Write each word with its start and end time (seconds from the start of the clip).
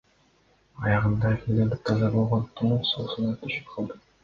Аягында 0.87 1.33
көлдүн 1.43 1.69
таптаза 1.75 2.11
болгон 2.17 2.49
тунук 2.57 2.91
суусуна 2.95 3.37
түшүп 3.45 3.73
алдык. 3.79 4.05